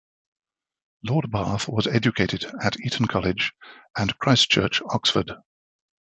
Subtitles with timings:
[1.03, 3.53] Lord Bath was educated at Eton College
[3.95, 5.29] and Christ Church, Oxford.